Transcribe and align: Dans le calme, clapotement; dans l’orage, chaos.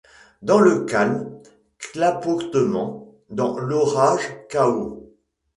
Dans 0.41 0.57
le 0.59 0.83
calme, 0.85 1.43
clapotement; 1.77 3.13
dans 3.29 3.59
l’orage, 3.59 4.33
chaos. 4.49 5.13